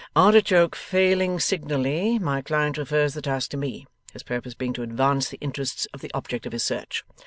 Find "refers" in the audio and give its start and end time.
2.79-3.13